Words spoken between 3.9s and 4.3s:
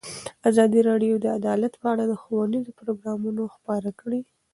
کړي.